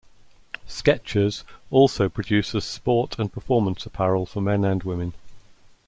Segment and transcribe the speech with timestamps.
[0.67, 5.13] Skechers also produces sport and performance apparel for men and women.